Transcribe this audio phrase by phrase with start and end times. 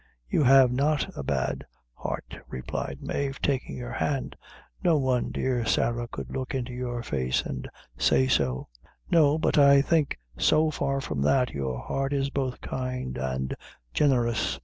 [0.27, 1.63] "You have not a bad
[1.93, 4.35] heart," replied Mave, taking her hand;
[4.83, 8.67] "no one, dear Sarah, could look into your face and say so;
[9.11, 13.53] no, but I think so far from that, your heart is both kind and
[13.93, 14.59] generous."